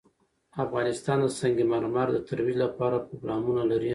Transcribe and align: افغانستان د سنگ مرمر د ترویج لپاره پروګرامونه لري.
افغانستان 0.63 1.17
د 1.23 1.27
سنگ 1.39 1.57
مرمر 1.71 2.07
د 2.13 2.17
ترویج 2.27 2.57
لپاره 2.65 2.97
پروګرامونه 3.07 3.63
لري. 3.71 3.89